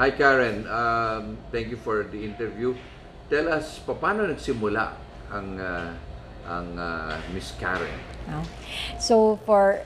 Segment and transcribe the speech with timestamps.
[0.00, 2.72] Hi Karen, um, thank you for the interview.
[3.28, 4.96] Tell us, paano nagsimula
[5.28, 5.92] ang uh,
[6.48, 8.00] ang uh, Miss Karen?
[8.96, 9.84] So for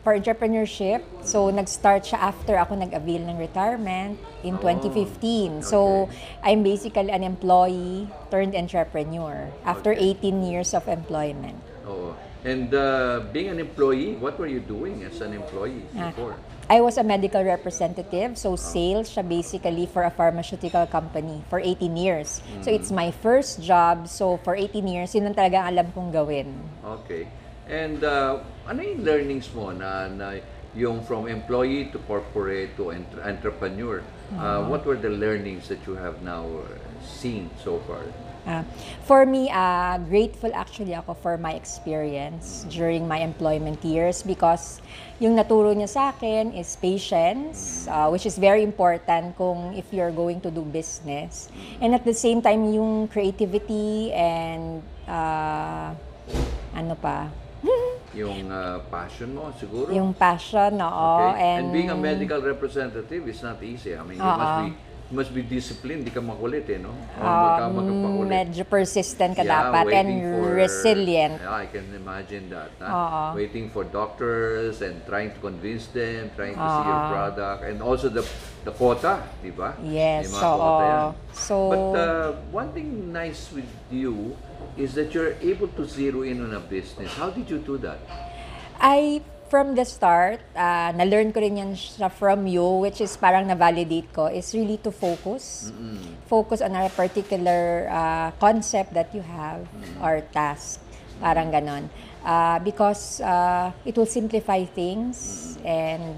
[0.00, 5.60] for entrepreneurship, so nag-start siya after ako nag-avail ng retirement in Oh, 2015.
[5.62, 6.08] So.
[6.40, 10.16] I'm basically an employee turned entrepreneur after Okay.
[10.16, 11.60] 18 years of employment.
[11.84, 12.16] Oo.
[12.40, 16.08] And uh, being an employee, what were you doing as an employee Ah.
[16.08, 16.32] before?
[16.70, 21.98] I was a medical representative, so sales siya basically for a pharmaceutical company for 18
[21.98, 22.40] years.
[22.62, 26.14] So it's my first job, so for 18 years, yun ang talaga ang alam kong
[26.14, 26.48] gawin.
[27.04, 27.26] Okay.
[27.66, 30.38] And uh, ano yung learnings mo na, na
[30.78, 33.98] yung from employee to corporate to entre- entrepreneur?
[34.38, 36.70] Uh, what were the learnings that you have now uh,
[37.02, 38.06] seen so far?
[38.46, 38.64] Ah,
[39.04, 44.80] for me, uh, grateful actually ako for my experience during my employment years because
[45.18, 50.14] yung naturo niya sa akin is patience, uh, which is very important kung if you're
[50.14, 51.52] going to do business.
[51.82, 55.92] And at the same time, yung creativity and uh,
[56.72, 57.28] ano pa,
[58.20, 59.88] Yung uh, passion mo siguro?
[59.88, 61.32] yung passion, oo.
[61.32, 61.56] Okay.
[61.56, 63.96] And, being a medical representative is not easy.
[63.96, 66.94] I mean, you must be you must be disciplined, di ka makulit eh, no?
[67.18, 67.98] O um, magka
[68.30, 71.34] medyo persistent ka Yeah, dapat and for- resilient.
[71.42, 72.70] Yeah, I can imagine that.
[72.78, 72.86] ha?
[72.86, 73.22] Oo.
[73.34, 78.06] Waiting for doctors and trying to convince them, trying to see your product, and also
[78.06, 78.22] the
[78.62, 79.74] the quota, di ba?
[79.82, 80.38] Yes, oo.
[80.38, 81.02] quota yan.
[81.34, 84.38] So, But uh, one thing nice with you
[84.78, 87.10] is that you're able to zero in on a business.
[87.18, 87.98] How did you do that?
[88.78, 93.50] I, from the start, uh, na-learn ko rin yan siya from you, which is parang
[93.50, 95.74] na-validate ko, is really to focus.
[96.30, 99.66] Focus on a particular uh, concept that you have
[99.98, 100.78] or task.
[101.18, 101.90] Parang ganon.
[102.24, 106.14] Uh, because uh, it will simplify things and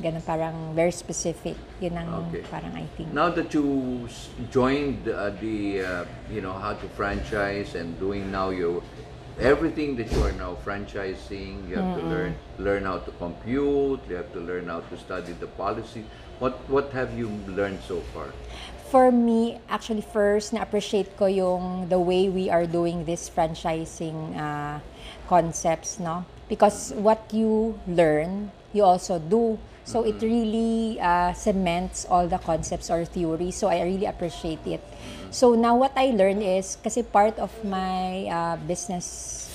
[0.00, 1.54] ganon parang very specific.
[1.84, 2.42] Yun ang Okay.
[2.48, 3.12] parang I think.
[3.12, 4.08] Now that you
[4.48, 8.80] joined uh, the, uh, you know, how to franchise and doing now your
[9.38, 14.16] everything that you are now franchising, you have to learn learn how to compute, you
[14.16, 16.04] have to learn how to study the policy.
[16.40, 18.32] What what have you learned so far?
[18.90, 24.82] For me, actually first, na-appreciate ko yung the way we are doing this franchising uh,
[25.30, 26.26] concepts, no?
[26.50, 29.62] Because what you learn, you also do.
[29.90, 33.58] So it really uh, cements all the concepts or theories.
[33.58, 34.78] So I really appreciate it.
[35.34, 39.50] So now what I learned is, kasi part of my uh, business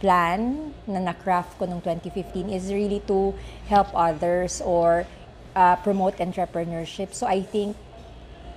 [0.00, 3.32] plan na na-craft ko noong 2015 is really to
[3.72, 5.08] help others or
[5.56, 7.16] uh, promote entrepreneurship.
[7.16, 7.72] So I think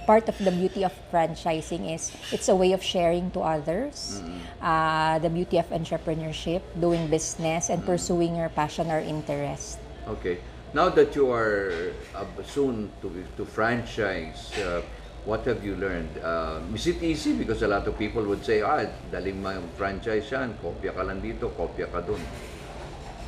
[0.03, 4.20] part of the beauty of franchising is it's a way of sharing to others
[4.59, 9.80] uh, the beauty of entrepreneurship, doing business, and pursuing your passion or interest.
[10.08, 10.44] Okay.
[10.74, 14.80] Now that you are uh, soon to to franchise, uh,
[15.28, 16.09] what have you learned?
[16.24, 17.36] Uh, is it easy?
[17.36, 21.04] Because a lot of people would say, ah, daling mo yung franchise yan, kopya ka
[21.04, 22.24] lang dito, kopya ka dun.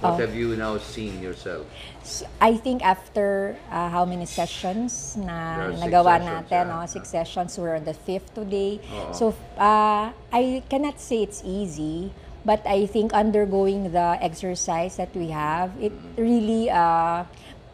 [0.04, 0.20] What Oh.
[0.20, 1.64] have you now seen yourself?
[2.04, 6.80] So, I think after uh, how many sessions na nagawa sessions, natin, yeah.
[6.80, 6.88] no?
[6.92, 8.84] six sessions, we're on the fifth today.
[8.84, 9.16] Oo.
[9.16, 9.24] So,
[9.56, 12.12] uh, I cannot say it's easy,
[12.46, 16.22] but I think undergoing the exercise that we have, it Mm-hmm.
[16.22, 17.24] really uh,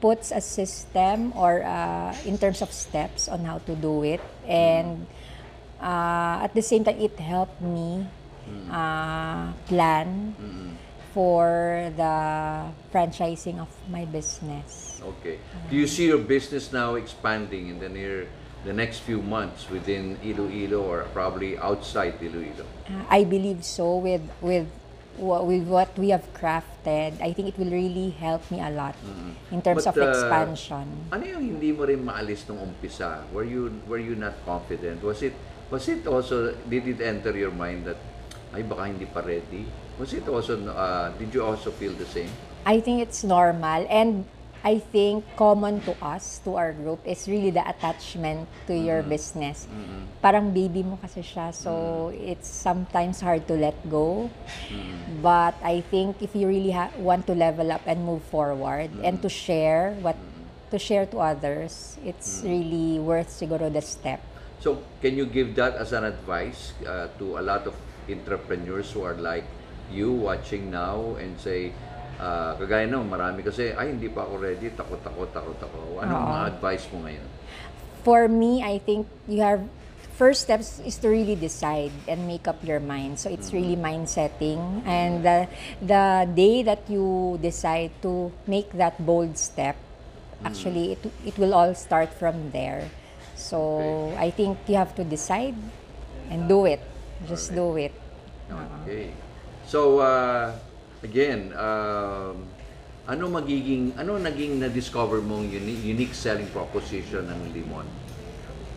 [0.02, 4.22] puts a system or uh, in terms of steps on how to do it.
[4.48, 5.06] And
[5.82, 8.08] uh, at the same time, it helped me
[8.50, 8.72] Mm-hmm.
[8.72, 10.34] uh, plan
[11.14, 15.02] for the franchising of my business.
[15.04, 15.40] Okay.
[15.70, 18.28] Do you see your business now expanding in the near,
[18.66, 22.66] the next few months within Iloilo or probably outside Iloilo?
[22.88, 24.68] Uh, I believe so with with
[25.20, 27.20] with what we have crafted.
[27.22, 28.96] I think it will really help me a lot
[29.52, 30.88] in terms But, of uh, expansion.
[31.12, 33.24] Ano yung hindi mo rin maalis nung umpisa?
[33.32, 35.04] Were you were you not confident?
[35.04, 35.36] Was it
[35.72, 38.00] was it also did it enter your mind that
[38.56, 39.68] ay baka hindi pa ready?
[40.00, 42.32] Was it also uh, did you also feel the same?
[42.68, 44.28] I think it's normal and
[44.64, 49.68] I think common to us, to our group, is really the attachment to your business.
[50.20, 54.28] Parang baby mo kasi siya, so it's sometimes hard to let go.
[55.24, 59.24] But I think if you really ha- want to level up and move forward and
[59.24, 60.20] to share what
[60.72, 64.20] to share to others, it's really worth siguro the step.
[64.60, 67.74] So, can you give that as an advice uh, to a lot of
[68.12, 69.48] entrepreneurs who are like
[69.90, 71.72] you watching now and say,
[72.20, 76.04] uh, kagaya no, marami kasi, ay hindi pa ako ready, takot, takot, takot ako.
[76.04, 76.30] Anong Oo.
[76.30, 77.28] mga advice mo ngayon?
[78.04, 79.64] For me, I think you have
[80.20, 83.20] first steps is to really decide and make up your mind.
[83.20, 85.48] So it's really mind setting, and the
[85.80, 89.80] the day that you decide to make that bold step,
[90.44, 92.90] Actually, it, it will all start from there.
[93.36, 95.56] So, I think you have to decide
[96.30, 96.80] and do it.
[97.28, 97.92] Just do it.
[98.84, 99.12] Okay.
[99.68, 100.56] So, uh,
[101.04, 102.46] again, um,
[103.10, 107.88] ano magiging, ano naging na-discover mong uni- unique selling proposition ng Limon?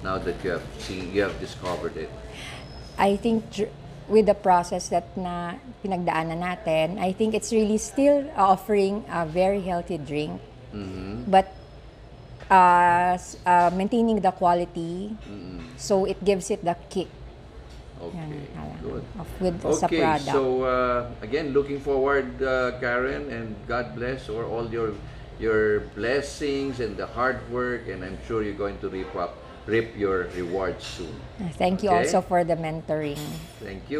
[0.03, 2.11] Now that you have seen, you have discovered it.
[2.99, 3.45] I think
[4.09, 5.55] with the process that na
[5.85, 10.43] pinagdaanan natin, I think it's really still offering a very healthy drink.
[11.31, 11.55] But
[12.51, 13.15] uh,
[13.47, 15.15] uh, maintaining the quality,
[15.79, 17.09] so it gives it the kick.
[18.03, 18.19] Okay,
[18.55, 19.05] Yan, good.
[19.19, 20.27] Of, with sa Okay, product.
[20.27, 24.91] so uh, again, looking forward, uh, Karen, and God bless or all your
[25.39, 29.35] your blessings and the hard work, and I'm sure you're going to reap up,
[29.67, 31.15] reap your rewards soon.
[31.59, 31.99] Thank you Okay.
[32.07, 33.19] also for the mentoring.
[33.59, 33.91] Thank you.